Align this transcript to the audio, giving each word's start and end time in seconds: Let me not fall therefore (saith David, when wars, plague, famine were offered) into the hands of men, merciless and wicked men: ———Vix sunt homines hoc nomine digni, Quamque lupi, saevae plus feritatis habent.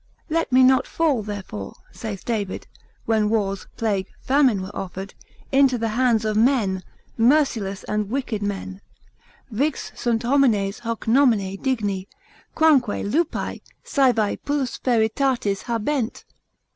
Let 0.31 0.51
me 0.51 0.63
not 0.63 0.87
fall 0.87 1.21
therefore 1.21 1.75
(saith 1.91 2.25
David, 2.25 2.65
when 3.05 3.29
wars, 3.29 3.67
plague, 3.77 4.07
famine 4.19 4.63
were 4.63 4.75
offered) 4.75 5.13
into 5.51 5.77
the 5.77 5.89
hands 5.89 6.25
of 6.25 6.35
men, 6.35 6.81
merciless 7.19 7.83
and 7.83 8.09
wicked 8.09 8.41
men: 8.41 8.81
———Vix 9.51 9.91
sunt 9.93 10.23
homines 10.23 10.79
hoc 10.79 11.07
nomine 11.07 11.55
digni, 11.61 12.07
Quamque 12.55 13.03
lupi, 13.03 13.61
saevae 13.85 14.37
plus 14.43 14.75
feritatis 14.79 15.61
habent. 15.65 16.25